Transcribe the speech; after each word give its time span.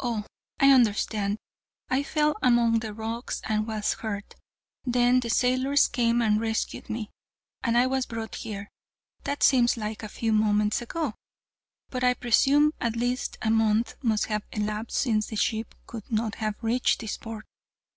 Oh, 0.00 0.24
I 0.58 0.72
understand; 0.72 1.38
I 1.90 2.02
fell 2.02 2.34
among 2.42 2.80
the 2.80 2.92
rocks 2.92 3.40
and 3.44 3.68
was 3.68 3.92
hurt; 3.92 4.34
then 4.84 5.20
the 5.20 5.30
sailors 5.30 5.86
came 5.86 6.20
and 6.20 6.40
rescued 6.40 6.90
me, 6.90 7.10
and 7.62 7.78
I 7.78 7.86
was 7.86 8.04
brought 8.04 8.34
here. 8.34 8.68
That 9.22 9.44
seems 9.44 9.76
like 9.76 10.02
a 10.02 10.08
few 10.08 10.32
moments 10.32 10.82
ago, 10.82 11.14
but 11.88 12.02
I 12.02 12.14
presume 12.14 12.72
at 12.80 12.96
least 12.96 13.38
a 13.42 13.50
month 13.50 13.94
must 14.02 14.24
have 14.26 14.42
elapsed 14.50 14.98
since 14.98 15.28
or 15.28 15.30
the 15.30 15.36
ship 15.36 15.72
could 15.86 16.10
not 16.10 16.34
have 16.42 16.56
reached 16.62 16.98
this 16.98 17.16
port. 17.16 17.46